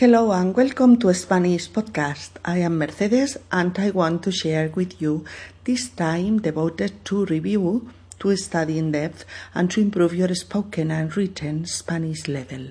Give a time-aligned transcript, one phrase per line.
[0.00, 2.30] Hello and welcome to Spanish Podcast.
[2.42, 5.26] I am Mercedes and I want to share with you
[5.64, 7.90] this time devoted to review,
[8.20, 12.68] to study in depth, and to improve your spoken and written Spanish level.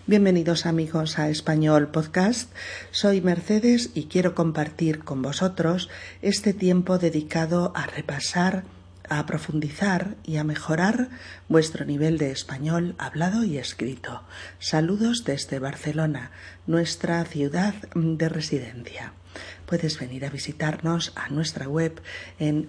[0.06, 2.50] Bienvenidos amigos a Español Podcast.
[2.90, 5.88] Soy Mercedes y quiero compartir con vosotros
[6.22, 8.64] este tiempo dedicado a repasar,
[9.08, 11.10] a profundizar y a mejorar
[11.48, 14.22] vuestro nivel de español hablado y escrito.
[14.58, 16.30] Saludos desde Barcelona,
[16.66, 19.12] nuestra ciudad de residencia.
[19.66, 22.00] Puedes venir a visitarnos a nuestra web
[22.38, 22.68] en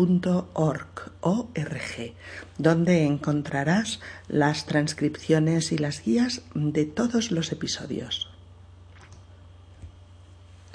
[0.00, 2.14] www.spanishpodcast.org,
[2.58, 8.28] donde encontrarás las transcripciones y las guías de todos los episodios.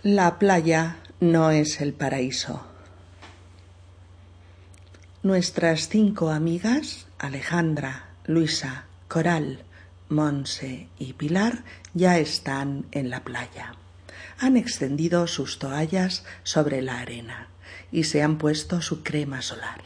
[0.03, 2.63] La playa no es el paraíso.
[5.23, 9.63] Nuestras cinco amigas, Alejandra, Luisa, Coral,
[10.07, 11.63] Monse y Pilar
[11.95, 13.73] ya están en la playa.
[14.37, 17.47] Han extendido sus toallas sobre la arena
[17.91, 19.81] y se han puesto su crema solar.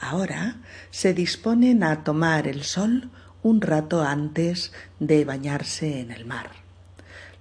[0.00, 0.56] Ahora
[0.90, 3.10] se disponen a tomar el sol
[3.42, 6.50] un rato antes de bañarse en el mar.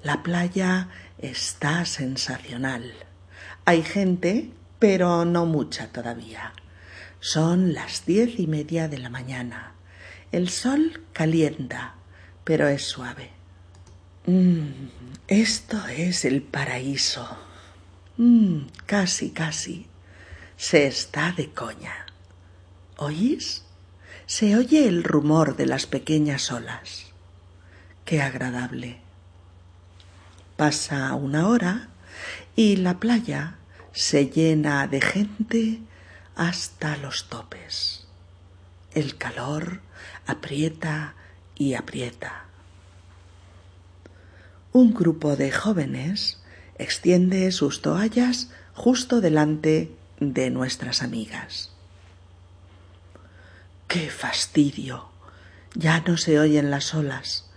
[0.04, 2.94] La playa está sensacional.
[3.66, 6.54] Hay gente, pero no mucha todavía.
[7.20, 9.74] Son las diez y media de la mañana.
[10.32, 11.98] El sol calienta
[12.48, 13.30] pero es suave.
[14.26, 14.70] Mm,
[15.28, 17.28] esto es el paraíso.
[18.18, 19.86] Mm, casi, casi.
[20.58, 22.08] Se está de coña.
[22.98, 23.64] ¿Oís?
[24.26, 27.06] Se oye el rumor de las pequeñas olas.
[28.06, 29.00] Qué agradable.
[30.56, 31.90] Pasa una hora
[32.56, 33.60] y la playa
[33.92, 35.80] se llena de gente
[36.36, 38.08] hasta los topes.
[38.94, 39.82] El calor
[40.26, 41.14] aprieta
[41.56, 42.46] y aprieta.
[44.72, 46.42] Un grupo de jóvenes
[46.80, 51.72] extiende sus toallas justo delante de nuestras amigas.
[53.88, 55.10] ¡Qué fastidio!
[55.74, 57.50] Ya no se oyen las olas.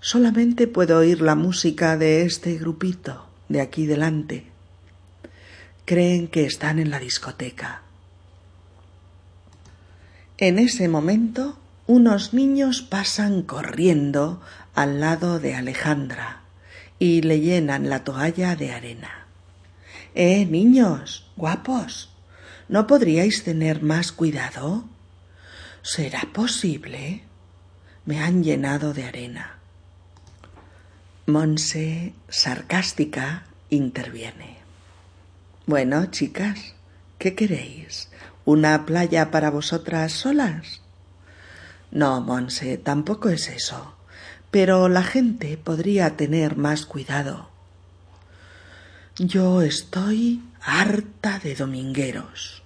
[0.00, 4.46] Solamente puedo oír la música de este grupito de aquí delante.
[5.84, 7.82] Creen que están en la discoteca.
[10.36, 14.40] En ese momento unos niños pasan corriendo
[14.74, 16.42] al lado de Alejandra
[16.98, 19.26] y le llenan la toalla de arena.
[20.14, 22.10] Eh, niños, guapos,
[22.68, 24.84] ¿no podríais tener más cuidado?
[25.82, 27.22] ¿Será posible?
[28.04, 29.58] Me han llenado de arena.
[31.26, 34.56] Monse, sarcástica, interviene.
[35.66, 36.74] Bueno, chicas,
[37.18, 38.08] ¿qué queréis?
[38.46, 40.80] ¿Una playa para vosotras solas?
[41.90, 43.97] No, Monse, tampoco es eso.
[44.50, 47.50] Pero la gente podría tener más cuidado.
[49.16, 52.62] Yo estoy harta de domingueros.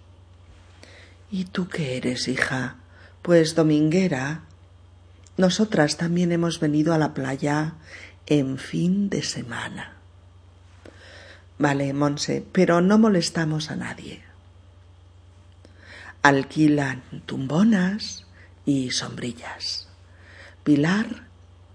[1.30, 2.76] ¿Y tú qué eres, hija?
[3.22, 4.42] Pues dominguera.
[5.36, 7.74] Nosotras también hemos venido a la playa
[8.26, 9.94] en fin de semana.
[11.58, 14.22] Vale, Monse, pero no molestamos a nadie.
[16.22, 18.22] Alquilan tumbonas,
[18.64, 19.88] y sombrillas.
[20.64, 21.26] Pilar,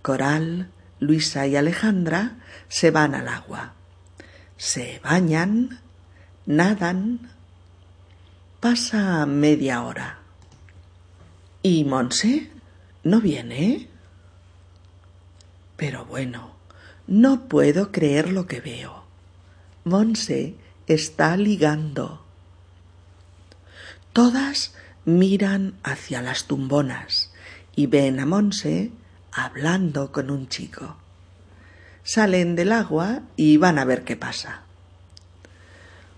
[0.08, 0.70] Coral,
[1.02, 2.38] Luisa y Alejandra
[2.70, 3.74] se van al agua.
[4.56, 5.82] Se bañan,
[6.46, 7.30] nadan.
[8.62, 10.20] Pasa media hora.
[11.62, 12.50] ¿Y Monse?
[13.04, 13.90] ¿No viene?
[15.76, 16.56] Pero bueno,
[17.06, 19.04] no puedo creer lo que veo.
[19.84, 20.56] Monse
[20.88, 22.24] está ligando.
[24.14, 27.34] Todas miran hacia las tumbonas
[27.76, 28.94] y ven a Monse
[29.38, 30.98] hablando con un chico.
[32.04, 34.64] Salen del agua y van a ver qué pasa.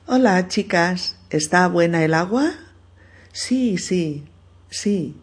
[0.07, 2.53] Hola, chicas, ¿está buena el agua?
[3.33, 4.25] Sí, sí,
[4.69, 5.17] sí.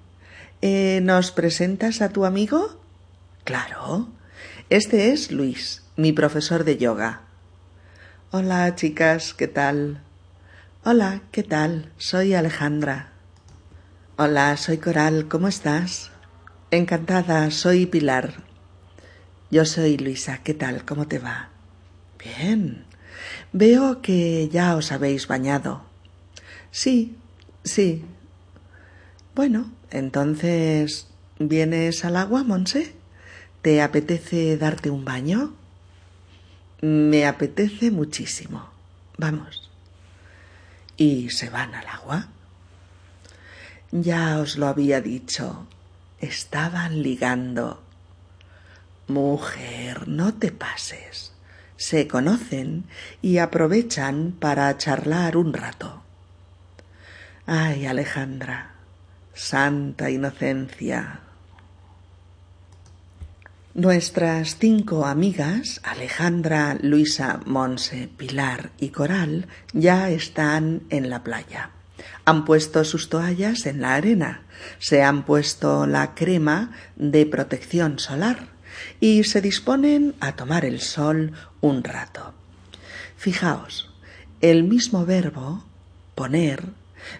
[0.60, 2.78] Eh, ¿Nos presentas a tu amigo?
[3.44, 4.08] Claro.
[4.68, 7.22] Este es Luis, mi profesor de yoga.
[8.30, 10.02] Hola, chicas, ¿qué tal?
[10.84, 11.92] Hola, ¿qué tal?
[11.96, 13.12] Soy Alejandra.
[14.18, 16.10] Hola, soy Coral, ¿cómo estás?
[16.70, 18.42] Encantada, soy Pilar.
[19.50, 20.84] Yo soy Luisa, ¿qué tal?
[20.84, 21.50] ¿Cómo te va?
[22.18, 22.84] Bien.
[23.52, 25.82] Veo que ya os habéis bañado.
[26.70, 27.16] Sí,
[27.64, 28.04] sí.
[29.34, 31.08] Bueno, entonces
[31.38, 32.94] ¿Vienes al agua, Monse?
[33.60, 35.54] ¿Te apetece darte un baño?
[36.80, 38.70] Me apetece muchísimo.
[39.18, 39.70] Vamos.
[40.96, 42.28] ¿Y se van al agua?
[43.92, 45.66] Ya os lo había dicho.
[46.20, 47.82] Estaban ligando.
[49.08, 51.32] Mujer, no te pases.
[51.76, 52.84] Se conocen
[53.20, 56.02] y aprovechan para charlar un rato.
[57.44, 58.72] Ay, Alejandra,
[59.34, 61.20] santa inocencia.
[63.74, 71.75] Nuestras cinco amigas, Alejandra, Luisa, Monse, Pilar y Coral, ya están en la playa.
[72.24, 74.42] Han puesto sus toallas en la arena,
[74.78, 78.48] se han puesto la crema de protección solar
[79.00, 82.34] y se disponen a tomar el sol un rato.
[83.16, 83.90] Fijaos,
[84.40, 85.64] el mismo verbo
[86.14, 86.64] poner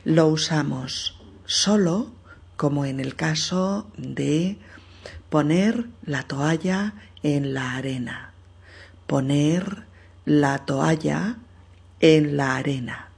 [0.05, 2.13] lo usamos solo
[2.57, 4.59] como en el caso de
[5.31, 8.33] poner la toalla en la arena,
[9.07, 9.85] poner
[10.25, 11.37] la toalla
[12.01, 13.09] en la arena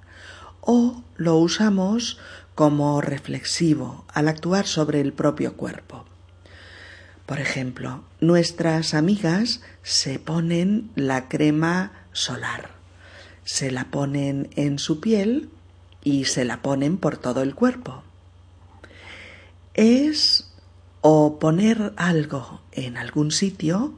[0.61, 2.19] o lo usamos
[2.55, 6.07] como reflexivo al actuar sobre el propio cuerpo.
[7.27, 12.71] Por ejemplo, nuestras amigas se ponen la crema solar,
[13.45, 15.51] se la ponen en su piel
[16.03, 18.03] y se la ponen por todo el cuerpo.
[19.75, 20.51] Es
[21.01, 23.93] o poner algo en algún sitio,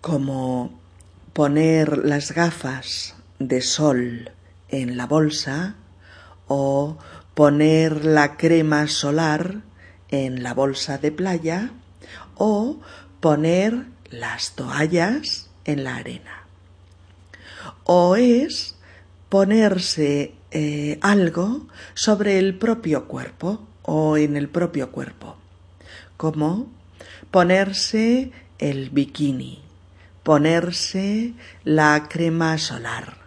[0.00, 0.78] como
[1.32, 4.32] poner las gafas de sol
[4.68, 5.76] en la bolsa
[6.48, 6.98] o
[7.34, 9.62] poner la crema solar
[10.08, 11.70] en la bolsa de playa
[12.36, 12.80] o
[13.20, 16.46] poner las toallas en la arena.
[17.84, 18.76] O es
[19.28, 25.36] ponerse eh, algo sobre el propio cuerpo o en el propio cuerpo,
[26.16, 26.68] como
[27.30, 29.62] ponerse el bikini,
[30.22, 31.34] ponerse
[31.64, 33.25] la crema solar,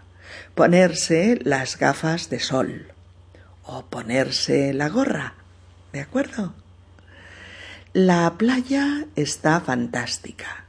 [0.56, 2.92] ponerse las gafas de sol
[3.64, 5.36] o ponerse la gorra.
[5.94, 6.54] ¿De acuerdo?
[7.94, 10.66] La playa está fantástica.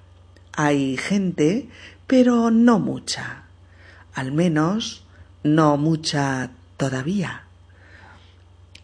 [0.53, 1.69] Hay gente,
[2.06, 3.44] pero no mucha.
[4.15, 5.05] Al menos
[5.43, 7.44] no mucha todavía.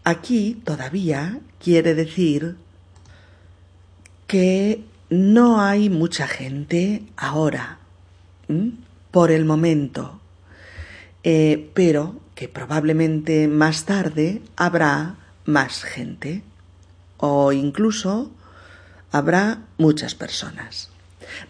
[0.04, 2.56] Aquí todavía quiere decir
[4.26, 7.78] que no hay mucha gente ahora,
[9.10, 10.20] por el momento,
[11.28, 16.42] eh, pero que probablemente más tarde habrá más gente
[17.16, 18.30] o incluso
[19.10, 20.88] habrá muchas personas.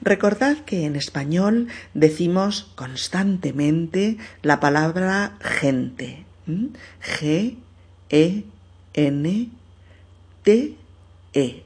[0.00, 6.25] Recordad que en español decimos constantemente la palabra gente.
[6.46, 7.58] G
[8.08, 8.44] E
[8.94, 9.50] N
[10.43, 10.75] T
[11.34, 11.64] E.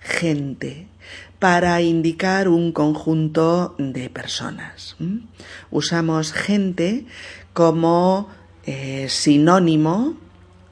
[0.00, 0.86] Gente
[1.44, 4.96] para indicar un conjunto de personas.
[5.70, 7.04] Usamos gente
[7.52, 8.30] como
[8.64, 10.16] eh, sinónimo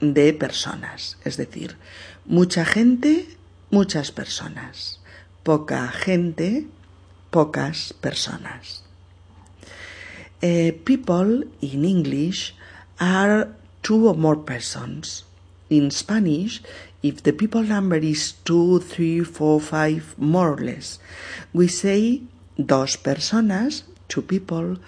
[0.01, 1.77] de personas, es decir,
[2.25, 3.29] Mucha gente,
[3.71, 5.03] muchas personas.
[5.43, 6.67] Poca gente,
[7.31, 8.83] pocas personas.
[10.43, 12.55] Uh, people in English
[12.99, 13.49] are
[13.83, 15.27] two or more persons.
[15.69, 16.63] In Spanish,
[17.03, 20.99] if the people number is two, three, four, five, more or less,
[21.53, 22.23] we say
[22.65, 24.79] dos personas, two people,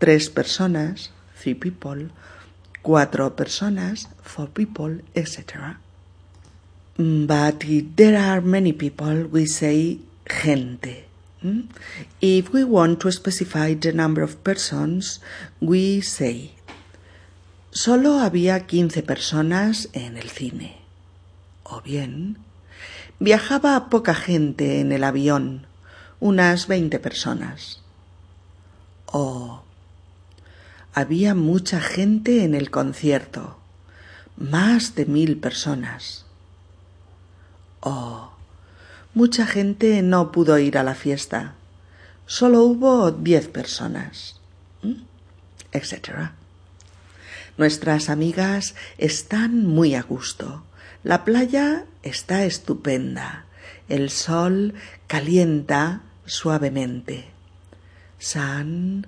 [0.00, 2.08] tres personas, three people,
[2.82, 5.78] cuatro personas, four people, etc.
[6.96, 11.04] But if there are many people, we say gente.
[11.42, 11.60] Hmm?
[12.20, 15.20] If we want to specify the number of persons,
[15.60, 16.52] we say
[17.70, 20.77] Solo había quince personas en el cine.
[21.78, 22.38] O bien,
[23.20, 25.68] viajaba poca gente en el avión,
[26.18, 27.82] unas veinte personas.
[29.06, 29.62] O
[30.92, 33.58] había mucha gente en el concierto,
[34.36, 36.26] más de mil personas.
[37.78, 38.32] Oh,
[39.14, 41.54] mucha gente no pudo ir a la fiesta.
[42.26, 44.40] Solo hubo diez personas.
[45.70, 46.34] Etcétera.
[47.56, 50.64] Nuestras amigas están muy a gusto.
[51.08, 53.46] La playa está estupenda.
[53.88, 54.74] El sol
[55.06, 57.24] calienta suavemente.
[58.18, 59.06] Sun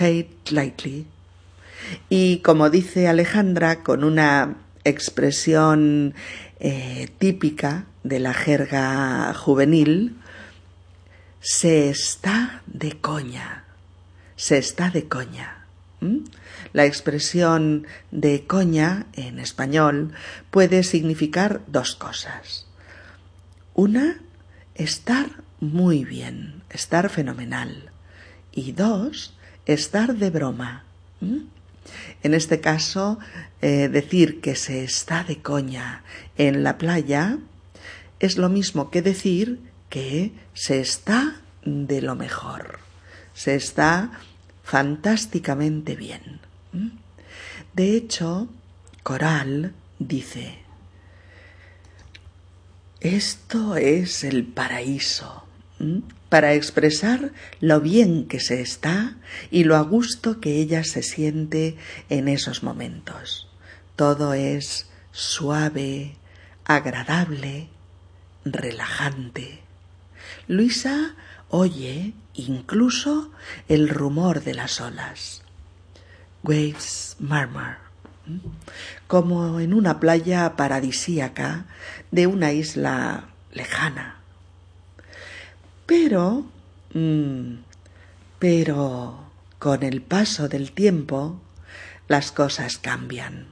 [0.00, 1.06] hate lightly.
[2.08, 6.14] Y como dice Alejandra con una expresión
[6.58, 10.16] eh, típica de la jerga juvenil,
[11.38, 13.66] se está de coña,
[14.34, 15.59] se está de coña.
[16.72, 20.12] La expresión de coña en español
[20.50, 22.66] puede significar dos cosas.
[23.74, 24.20] Una,
[24.74, 27.90] estar muy bien, estar fenomenal.
[28.52, 29.34] Y dos,
[29.66, 30.84] estar de broma.
[32.22, 33.18] En este caso,
[33.60, 36.02] eh, decir que se está de coña
[36.36, 37.38] en la playa
[38.20, 42.78] es lo mismo que decir que se está de lo mejor,
[43.34, 44.12] se está
[44.70, 46.38] fantásticamente bien.
[47.74, 48.46] De hecho,
[49.02, 50.60] Coral dice,
[53.00, 55.42] esto es el paraíso
[56.28, 59.16] para expresar lo bien que se está
[59.50, 61.76] y lo a gusto que ella se siente
[62.08, 63.48] en esos momentos.
[63.96, 66.14] Todo es suave,
[66.64, 67.66] agradable,
[68.44, 69.62] relajante.
[70.46, 71.16] Luisa
[71.48, 73.30] oye incluso
[73.68, 75.42] el rumor de las olas.
[76.42, 77.76] Waves murmur,
[79.06, 81.66] como en una playa paradisíaca
[82.10, 84.16] de una isla lejana.
[85.86, 86.46] Pero,
[86.94, 87.54] mm,
[88.38, 91.40] pero con el paso del tiempo
[92.08, 93.46] las cosas cambian.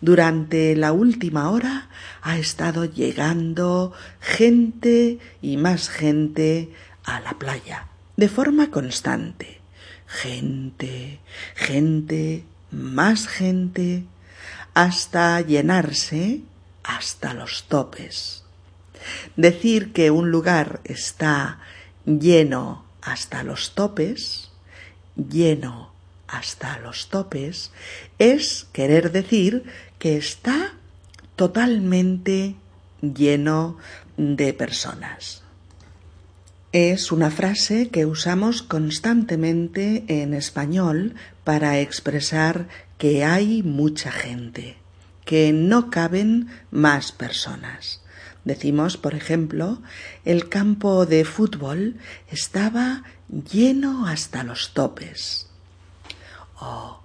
[0.00, 1.88] Durante la última hora
[2.22, 6.72] ha estado llegando gente y más gente
[7.16, 7.86] a la playa,
[8.16, 9.60] de forma constante.
[10.06, 11.20] Gente,
[11.54, 14.04] gente, más gente,
[14.74, 16.40] hasta llenarse
[16.82, 18.44] hasta los topes.
[19.36, 21.60] Decir que un lugar está
[22.04, 24.50] lleno hasta los topes,
[25.16, 25.92] lleno
[26.26, 27.70] hasta los topes,
[28.18, 29.64] es querer decir
[29.98, 30.74] que está
[31.36, 32.56] totalmente
[33.00, 33.78] lleno
[34.16, 35.42] de personas.
[36.72, 44.76] Es una frase que usamos constantemente en español para expresar que hay mucha gente,
[45.24, 48.02] que no caben más personas.
[48.44, 49.80] Decimos, por ejemplo,
[50.26, 51.96] el campo de fútbol
[52.30, 53.02] estaba
[53.50, 55.48] lleno hasta los topes.
[56.60, 57.00] Oh,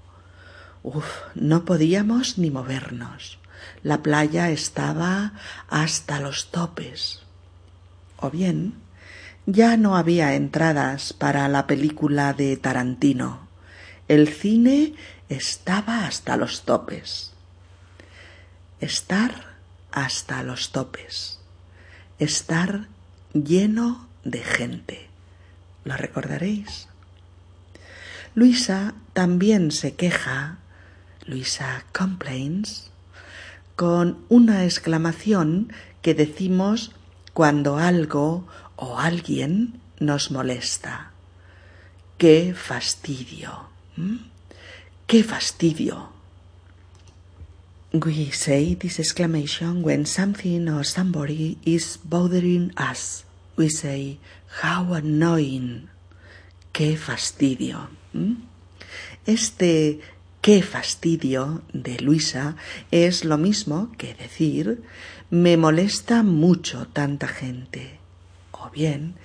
[0.83, 3.39] uf, no podíamos ni movernos.
[3.81, 5.33] La playa estaba
[5.69, 7.21] hasta los topes.
[8.17, 8.82] O bien,
[9.45, 13.47] ya no había entradas para la película de Tarantino.
[14.07, 14.93] El cine
[15.29, 17.33] estaba hasta los topes.
[18.79, 19.53] Estar
[19.91, 21.39] hasta los topes,
[22.19, 22.87] estar
[23.33, 25.07] lleno de gente.
[25.85, 26.87] ¿Lo recordaréis?
[28.35, 30.57] Luisa también se queja,
[31.25, 32.89] Luisa complains,
[33.75, 35.71] con una exclamación
[36.01, 36.91] que decimos
[37.33, 41.11] cuando algo o alguien nos molesta.
[42.17, 43.69] ¡Qué fastidio!
[45.07, 46.09] ¡Qué fastidio!
[47.93, 53.23] We say this exclamation when something or somebody is bothering us.
[53.55, 54.17] We say,
[54.61, 55.89] how annoying.
[56.71, 57.89] Qué fastidio.
[59.27, 59.99] Este
[60.41, 62.55] qué fastidio de Luisa
[62.89, 64.81] es lo mismo que decir
[65.29, 68.02] me molesta mucho tanta gente.
[68.63, 69.15] O bien,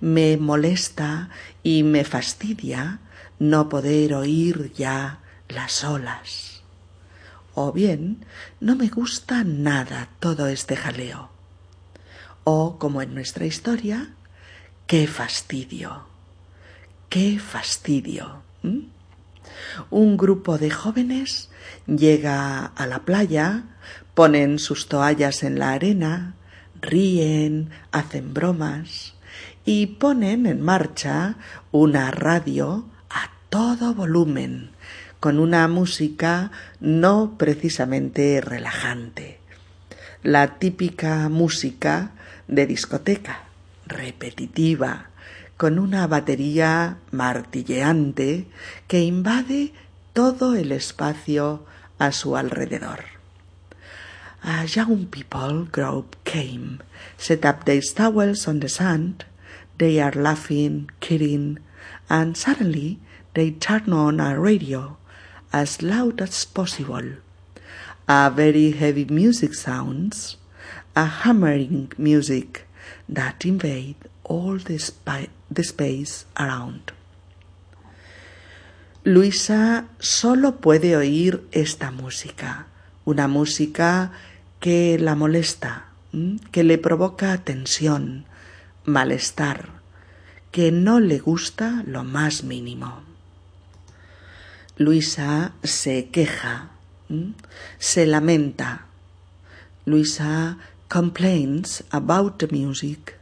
[0.00, 1.30] me molesta
[1.62, 3.00] y me fastidia
[3.38, 6.58] no poder oír ya las olas
[7.60, 8.24] o bien
[8.60, 11.28] no me gusta nada todo este jaleo.
[12.44, 14.10] O, como en nuestra historia,
[14.86, 16.06] qué fastidio,
[17.08, 18.42] qué fastidio.
[19.90, 21.50] Un grupo de jóvenes
[21.86, 23.64] llega a la playa,
[24.14, 26.34] ponen sus toallas en la arena,
[26.80, 29.14] ríen, hacen bromas
[29.64, 31.36] y ponen en marcha
[31.72, 34.70] una radio a todo volumen
[35.20, 39.40] con una música no precisamente relajante,
[40.22, 42.12] la típica música
[42.46, 43.44] de discoteca,
[43.86, 45.10] repetitiva,
[45.56, 48.46] con una batería martilleante
[48.86, 49.72] que invade
[50.12, 51.66] todo el espacio
[51.98, 53.17] a su alrededor.
[54.44, 56.80] A young people group came,
[57.16, 59.24] set up their towels on the sand,
[59.78, 61.58] they are laughing, kidding,
[62.08, 62.98] and suddenly
[63.34, 64.96] they turn on a radio
[65.52, 67.16] as loud as possible.
[68.08, 70.36] A very heavy music sounds,
[70.96, 72.66] a hammering music
[73.08, 74.92] that invade all the,
[75.50, 76.92] the space around.
[79.04, 82.66] Luisa solo puede oír esta música,
[83.08, 84.12] una música
[84.60, 85.86] que la molesta,
[86.52, 88.26] que le provoca tensión,
[88.84, 89.70] malestar,
[90.52, 93.00] que no le gusta lo más mínimo.
[94.76, 96.68] Luisa se queja,
[97.78, 98.84] se lamenta.
[99.86, 103.16] Luisa complains about the music.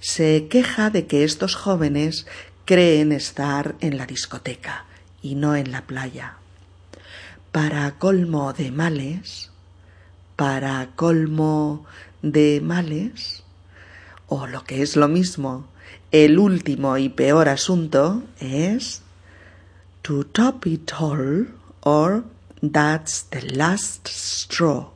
[0.00, 2.26] Se queja de que estos jóvenes
[2.64, 4.84] creen estar en la discoteca
[5.22, 6.38] y no en la playa.
[7.56, 9.50] Para colmo de males,
[10.36, 11.86] para colmo
[12.20, 13.44] de males,
[14.28, 15.66] o lo que es lo mismo,
[16.10, 19.00] el último y peor asunto es
[20.02, 21.48] to top it all
[21.80, 22.24] or
[22.60, 24.90] that's the last straw.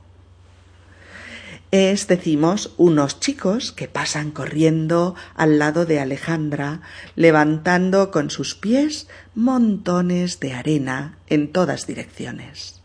[1.73, 6.81] Es, decimos, unos chicos que pasan corriendo al lado de Alejandra,
[7.15, 12.81] levantando con sus pies montones de arena en todas direcciones.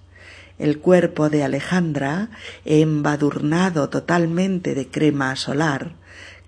[0.60, 2.30] El cuerpo de Alejandra,
[2.64, 5.94] embadurnado totalmente de crema solar,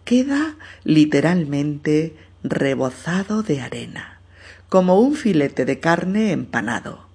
[0.05, 4.21] queda literalmente rebozado de arena,
[4.69, 7.07] como un filete de carne empanado.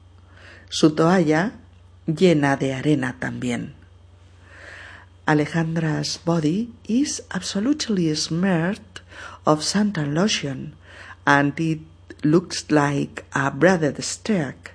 [0.68, 1.52] Su toalla
[2.06, 3.81] llena de arena también.
[5.26, 8.80] Alejandra's body is absolutely smeared
[9.46, 10.74] of suntan lotion,
[11.24, 11.80] and it
[12.24, 14.72] looks like a breaded steak,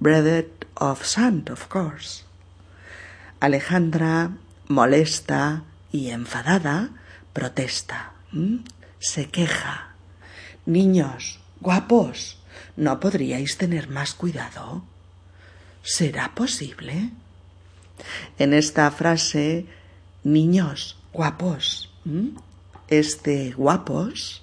[0.00, 2.24] breaded of sand, of course.
[3.40, 4.30] Alejandra,
[4.68, 6.90] molesta y enfadada,
[7.34, 8.12] protesta,
[8.98, 9.88] se queja.
[10.64, 12.38] Niños, guapos,
[12.76, 14.82] ¿no podríais tener más cuidado?
[15.82, 17.10] ¿Será posible?
[18.38, 19.66] En esta frase,
[20.22, 21.90] niños guapos,
[22.88, 24.42] este guapos,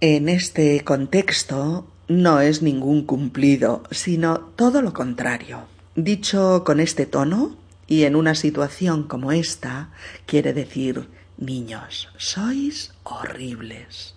[0.00, 5.62] en este contexto no es ningún cumplido, sino todo lo contrario.
[5.94, 9.90] Dicho con este tono y en una situación como esta,
[10.26, 14.14] quiere decir, niños, sois horribles,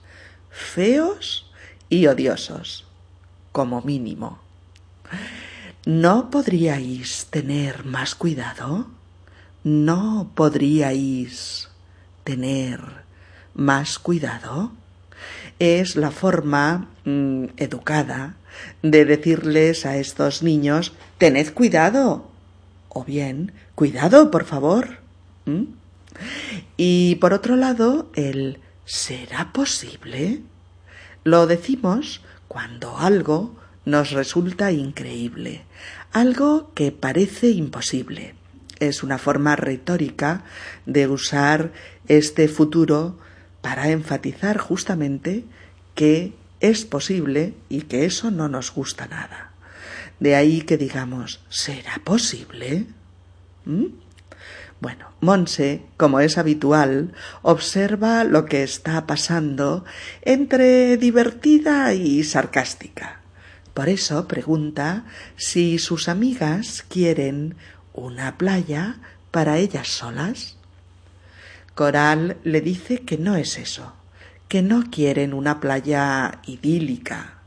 [0.50, 1.52] feos
[1.90, 2.86] y odiosos,
[3.52, 4.40] como mínimo.
[5.86, 8.88] ¿No podríais tener más cuidado?
[9.66, 11.68] ¿No podríais
[12.24, 12.80] tener
[13.54, 14.72] más cuidado?
[15.60, 18.38] Es la forma mm, educada
[18.82, 22.32] de decirles a estos niños tened cuidado
[22.88, 25.00] o bien cuidado, por favor.
[26.78, 30.44] Y por otro lado, el ¿será posible?
[31.26, 35.64] Lo decimos cuando algo nos resulta increíble,
[36.12, 38.36] algo que parece imposible.
[38.80, 40.44] Es una forma retórica
[40.86, 41.72] de usar
[42.08, 43.18] este futuro
[43.62, 45.46] para enfatizar justamente
[45.96, 49.52] que es posible y que eso no nos gusta nada.
[50.20, 52.86] De ahí que digamos, ¿será posible?
[53.66, 53.86] ¿Mm?
[54.80, 59.86] Bueno, Monse, como es habitual, observa lo que está pasando
[60.24, 63.23] entre divertida y sarcástica.
[63.74, 65.06] Por eso pregunta
[65.36, 67.56] si sus amigas quieren
[67.94, 68.98] una playa
[69.32, 70.58] para ellas solas.
[71.74, 73.94] Coral le dice que no es eso,
[74.48, 77.40] que no quieren una playa idílica.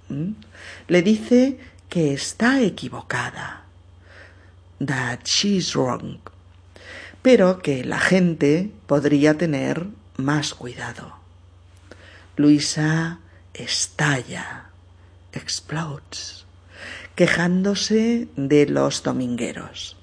[0.89, 3.63] Le dice que está equivocada.
[4.85, 6.19] That she's wrong.
[7.23, 9.87] Pero que la gente podría tener
[10.17, 11.17] más cuidado.
[12.37, 13.21] Luisa
[13.55, 14.66] estalla
[15.37, 16.47] explodes,
[17.15, 19.97] quejándose de los domingueros.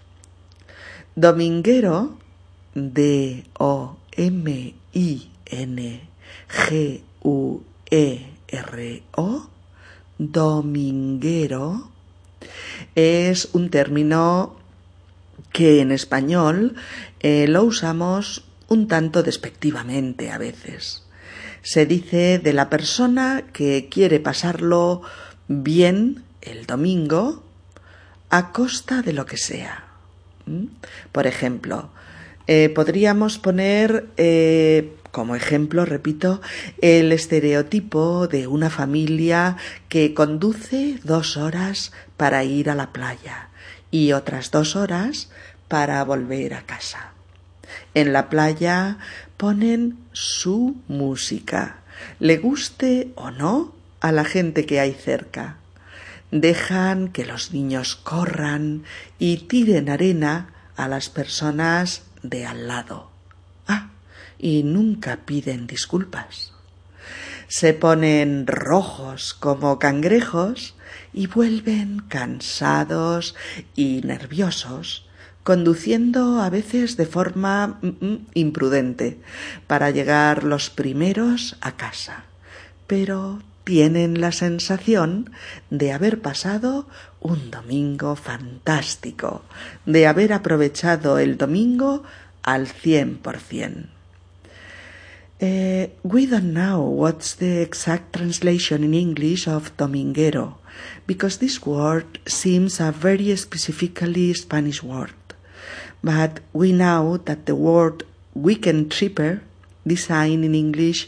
[1.16, 2.18] Dominguero,
[2.76, 3.10] D-O-M-I-N-G-U-E-R-O,
[10.18, 11.90] dominguero,
[12.96, 14.56] es un término
[15.52, 16.76] que en español
[17.20, 21.03] eh, lo usamos un tanto despectivamente a veces.
[21.64, 25.02] Se dice de la persona que quiere pasarlo
[25.48, 27.44] bien el domingo
[28.30, 29.86] a costa de lo que sea.
[31.12, 31.90] Por ejemplo,
[32.48, 36.42] eh, podríamos poner eh, como ejemplo, repito,
[36.82, 43.50] el estereotipo de una familia que conduce dos horas para ir a la playa
[43.92, 45.30] y otras dos horas
[45.68, 47.14] para volver a casa.
[47.94, 48.98] En la playa
[49.38, 51.78] ponen su música,
[52.20, 55.58] le guste o no a la gente que hay cerca.
[56.32, 58.84] Dejan que los niños corran
[59.20, 63.12] y tiren arena a las personas de al lado.
[63.68, 63.90] Ah,
[64.40, 66.54] y nunca piden disculpas.
[67.48, 70.76] Se ponen rojos como cangrejos
[71.14, 73.36] y vuelven cansados
[73.76, 75.06] y nerviosos
[75.44, 79.20] conduciendo a veces de forma mm, mm, imprudente
[79.68, 82.26] para llegar los primeros a casa.
[82.88, 85.32] Pero tienen la sensación
[85.70, 86.88] de haber pasado
[87.22, 89.44] un domingo fantástico,
[89.86, 92.04] de haber aprovechado el domingo
[92.44, 93.90] al cien por cien.
[95.42, 100.60] Uh, we don't know what's the exact translation in English of dominguero,
[101.06, 105.12] because this word seems a very specifically Spanish word.
[106.04, 109.42] But we know that the word weekend tripper,
[109.88, 111.08] design in English,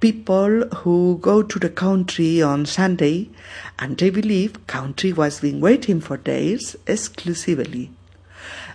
[0.00, 3.28] people who go to the country on Sunday,
[3.78, 7.90] and they believe country was been waiting for days exclusively.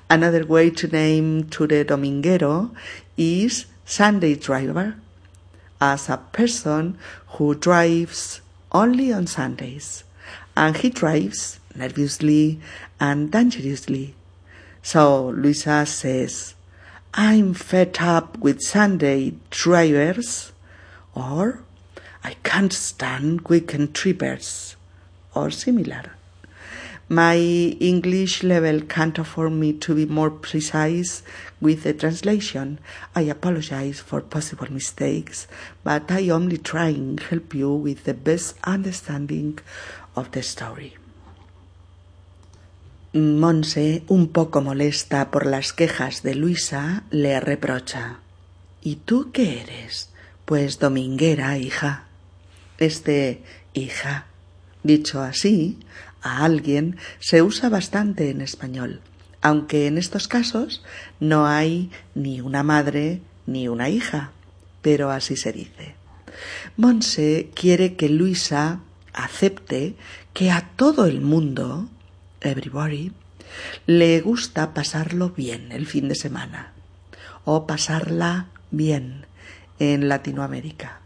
[0.08, 2.70] Another way to name to the dominguero
[3.18, 4.96] is Sunday driver,
[5.82, 6.98] as a person
[7.38, 10.04] who drives only on Sundays,
[10.56, 12.60] and he drives nervously
[13.00, 14.14] and dangerously.
[14.86, 16.54] So Luisa says,
[17.16, 20.52] I'm fed up with Sunday drivers
[21.16, 21.64] or
[22.24, 24.76] I can't stand weekend trippers
[25.34, 26.12] or similar.
[27.10, 31.24] My English level can't afford me to be more precise
[31.60, 32.78] with the translation.
[33.16, 35.48] I apologize for possible mistakes,
[35.84, 39.58] but I only try and help you with the best understanding
[40.16, 40.96] of the story.
[43.16, 48.20] Monse, un poco molesta por las quejas de Luisa, le reprocha.
[48.82, 50.10] ¿Y tú qué eres?
[50.44, 52.08] Pues dominguera, hija.
[52.78, 53.42] Este
[53.74, 54.26] hija,
[54.84, 55.80] dicho así,
[56.22, 59.00] a alguien se usa bastante en español,
[59.42, 60.84] aunque en estos casos
[61.22, 64.34] no hay ni una madre ni una hija,
[64.82, 65.96] pero así se dice.
[66.76, 68.82] Monse quiere que Luisa
[69.14, 69.96] acepte
[70.34, 71.88] que a todo el mundo,
[72.46, 73.12] everybody,
[73.86, 76.74] le gusta pasarlo bien el fin de semana,
[77.44, 79.26] o pasarla bien,
[79.80, 81.02] en Latinoamérica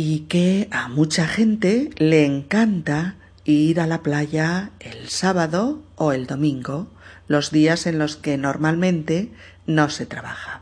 [0.00, 6.28] y que a mucha gente le encanta ir a la playa el sábado o el
[6.28, 6.86] domingo,
[7.26, 9.32] los días en los que normalmente
[9.66, 10.60] no se trabaja.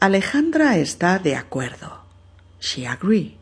[0.00, 2.02] Alejandra está de acuerdo.
[2.60, 3.36] She agree.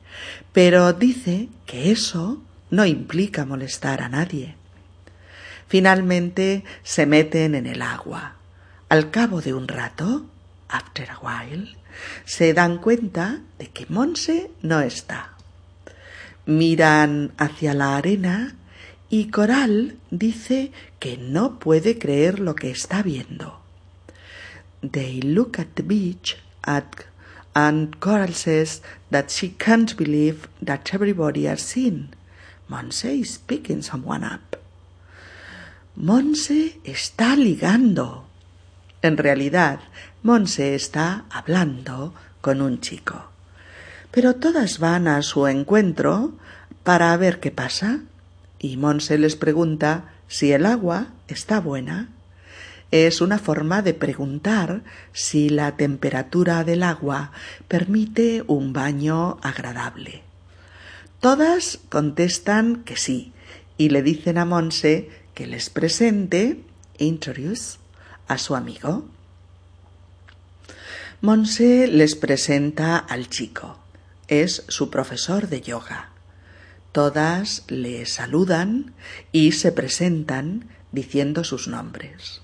[0.53, 4.57] Pero dice que eso no implica molestar a nadie.
[5.69, 8.37] Finalmente se meten en el agua.
[8.89, 10.27] Al cabo de un rato,
[10.69, 11.77] after a while,
[12.25, 15.35] se dan cuenta de que Monse no está.
[16.47, 18.57] Miran hacia la arena
[19.11, 23.61] y Coral dice que no puede creer lo que está viendo.
[24.81, 27.05] They look at the beach at,
[27.55, 32.15] and Coral says that she can't believe that everybody has seen.
[32.69, 34.48] Monse is picking someone up.
[36.01, 38.25] Monse está ligando.
[39.03, 39.81] En realidad,
[40.23, 43.33] Monse está hablando con un chico.
[44.13, 46.35] Pero todas van a su encuentro
[46.85, 47.99] para ver qué pasa
[48.61, 52.11] y Monse les pregunta si el agua está buena.
[52.93, 54.83] Es una forma de preguntar
[55.13, 57.33] si la temperatura del agua
[57.67, 60.23] permite un baño agradable.
[61.19, 63.33] Todas contestan que sí
[63.77, 66.65] y le dicen a Monse que les presente,
[66.99, 67.79] introduce,
[68.27, 69.07] a su amigo.
[71.21, 73.79] Monse les presenta al chico.
[74.27, 76.11] Es su profesor de yoga.
[76.91, 78.95] Todas le saludan
[79.31, 82.43] y se presentan diciendo sus nombres.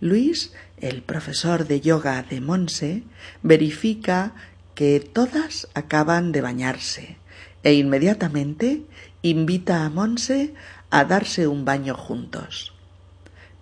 [0.00, 3.04] Luis, el profesor de yoga de Monse,
[3.44, 4.34] verifica
[4.74, 7.16] que todas acaban de bañarse
[7.62, 8.82] e inmediatamente
[9.22, 10.54] invita a Monse
[10.90, 12.72] a darse un baño juntos.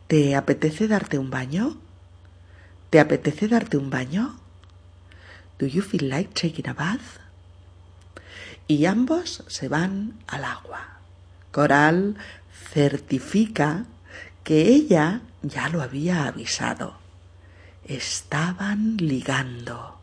[0.07, 1.77] ¿Te apetece darte un baño?
[2.91, 4.39] ¿Te apetece darte un baño?
[5.59, 7.19] Do you feel like taking a bath?
[8.69, 10.99] Y ambos se van al agua.
[11.51, 12.17] Coral
[12.73, 13.87] certifica
[14.45, 16.99] que ella ya lo había avisado.
[17.85, 19.99] Estaban ligando.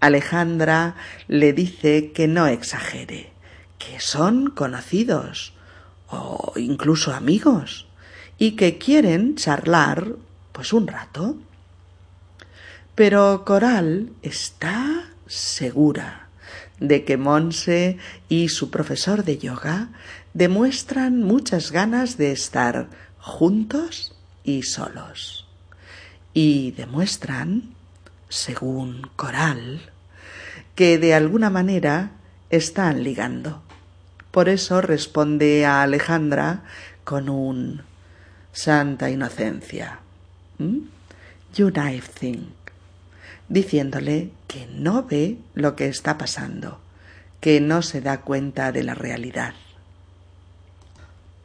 [0.00, 0.94] Alejandra
[1.28, 3.32] le dice que no exagere,
[3.78, 5.52] que son conocidos
[6.10, 7.86] o incluso amigos
[8.38, 10.16] y que quieren charlar
[10.52, 11.36] pues un rato.
[12.94, 16.28] Pero Coral está segura
[16.80, 19.90] de que Monse y su profesor de yoga
[20.34, 25.46] demuestran muchas ganas de estar juntos y solos.
[26.32, 27.74] Y demuestran,
[28.28, 29.80] según Coral,
[30.74, 32.12] que de alguna manera
[32.48, 33.62] están ligando.
[34.30, 36.62] Por eso responde a Alejandra
[37.04, 37.82] con un
[38.52, 40.00] santa inocencia.
[41.54, 42.52] You thing
[43.48, 46.80] diciéndole que no ve lo que está pasando,
[47.40, 49.54] que no se da cuenta de la realidad.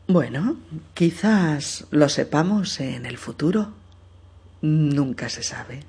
[0.08, 0.58] Bueno,
[0.94, 3.74] quizás lo sepamos en el futuro.
[4.62, 5.84] Nunca se sabe.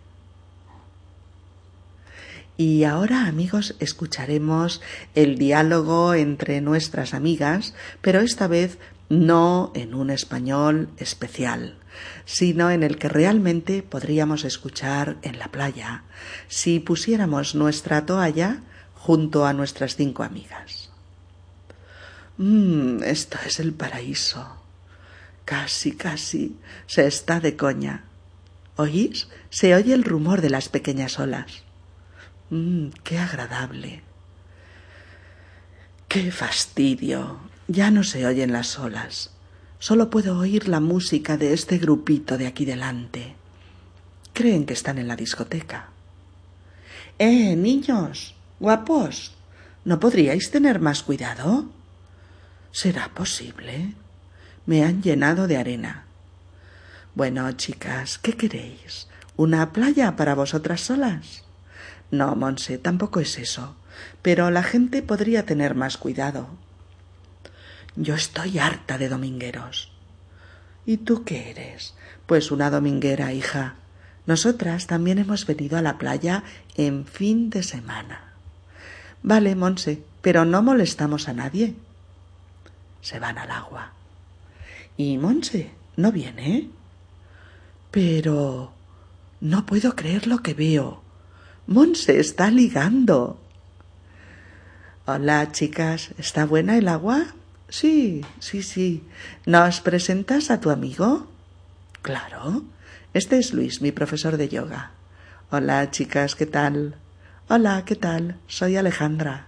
[2.57, 4.81] Y ahora, amigos, escucharemos
[5.15, 8.79] el diálogo entre nuestras amigas, pero esta vez
[9.11, 11.77] no en un español especial,
[12.25, 16.05] sino en el que realmente podríamos escuchar en la playa
[16.49, 18.63] si pusiéramos nuestra toalla
[18.95, 20.91] junto a nuestras cinco amigas.
[22.39, 24.47] Mmm, esto es el paraíso.
[25.45, 28.05] Casi, casi se está de coña.
[28.77, 29.29] ¿Oís?
[29.49, 31.66] Se oye el rumor de las pequeñas olas.
[32.51, 34.03] Mmm, qué agradable.
[36.09, 37.39] Qué fastidio.
[37.69, 39.31] Ya no se oyen las olas.
[39.79, 43.35] Solo puedo oír la música de este grupito de aquí delante.
[44.33, 45.89] Creen que están en la discoteca.
[47.19, 49.35] Eh, niños, guapos,
[49.85, 51.67] ¿no podríais tener más cuidado?
[52.71, 53.95] ¿Será posible?
[54.67, 56.05] Me han llenado de arena.
[57.15, 59.09] Bueno, chicas, ¿qué queréis?
[59.37, 61.46] ¿Una playa para vosotras solas?
[62.11, 63.77] No, Monse, tampoco es eso.
[64.23, 66.49] Pero la gente podría tener más cuidado.
[67.97, 69.93] Yo estoy harta de domingueros.
[70.85, 71.95] ¿Y tú qué eres?
[72.27, 73.75] Pues una dominguera, hija.
[74.27, 76.45] Nosotras también hemos venido a la playa
[76.77, 78.33] en fin de semana.
[79.23, 81.75] Vale, Monse, pero no molestamos a nadie.
[83.01, 83.93] Se van al agua.
[84.97, 86.69] ¿Y Monse no viene?
[87.91, 88.73] Pero
[89.41, 91.03] no puedo creer lo que veo.
[91.67, 93.41] Monse está ligando.
[95.05, 96.11] Hola, chicas.
[96.17, 97.35] ¿Está buena el agua?
[97.69, 99.03] Sí, sí, sí.
[99.47, 101.27] ¿Nos presentas a tu amigo?
[102.03, 102.63] Claro.
[103.15, 104.93] Este es Luis, mi profesor de yoga.
[105.51, 106.95] Hola, chicas, ¿qué tal?
[107.49, 108.39] Hola, ¿qué tal?
[108.47, 109.47] Soy Alejandra.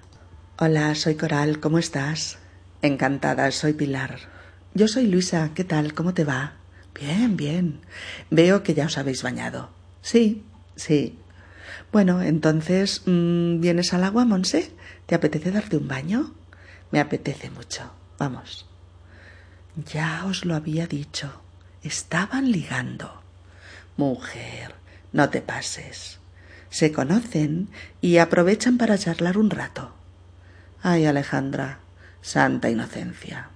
[0.59, 2.39] Hola, soy Coral, ¿cómo estás?
[2.83, 4.19] Encantada, soy Pilar.
[4.75, 5.95] Yo soy Luisa, ¿qué tal?
[5.95, 6.55] ¿Cómo te va?
[6.99, 7.81] Bien, bien.
[8.31, 9.71] Veo que ya os habéis bañado.
[10.03, 10.43] Sí,
[10.75, 11.17] sí.
[11.93, 14.73] Bueno, entonces, mm, ¿vienes al agua, Monse?
[15.07, 16.35] ¿Te apetece darte un baño?
[16.91, 17.91] Me apetece mucho.
[18.19, 18.67] Vamos.
[19.93, 21.31] Ya os lo había dicho.
[21.83, 23.23] Estaban ligando.
[23.97, 24.75] Mujer,
[25.13, 26.19] no te pases.
[26.71, 27.69] Se conocen
[28.01, 29.93] y aprovechan para charlar un rato.
[30.83, 31.79] Ay, Alejandra,
[32.21, 33.51] santa inocencia.